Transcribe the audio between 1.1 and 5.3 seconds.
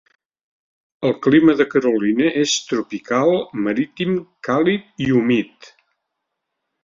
clima de Carolina és tropical marítim càlid i